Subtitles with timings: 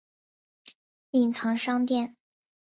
[1.11, 2.17] 隐藏商店